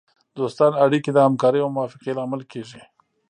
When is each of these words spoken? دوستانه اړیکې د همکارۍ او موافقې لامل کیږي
دوستانه 0.37 0.75
اړیکې 0.85 1.11
د 1.13 1.17
همکارۍ 1.25 1.59
او 1.63 1.69
موافقې 1.75 2.11
لامل 2.17 2.41
کیږي 2.51 2.81